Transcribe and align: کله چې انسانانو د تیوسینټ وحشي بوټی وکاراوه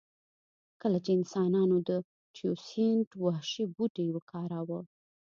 کله 0.81 0.97
چې 1.05 1.11
انسانانو 1.17 1.77
د 1.89 1.91
تیوسینټ 2.35 3.09
وحشي 3.25 3.65
بوټی 3.75 4.07
وکاراوه 4.11 4.79